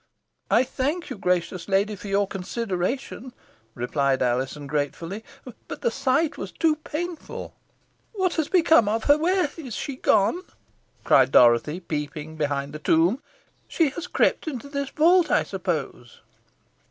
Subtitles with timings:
[0.49, 3.33] "I thank you, gracious lady, for your consideration,"
[3.75, 5.23] replied Alizon, gratefully;
[5.67, 7.53] "but the sight was too painful."
[8.13, 10.41] "What has become of her where is she gone?"
[11.03, 13.21] cried Dorothy, peeping behind the tomb.
[13.67, 16.21] "She has crept into this vault, I suppose."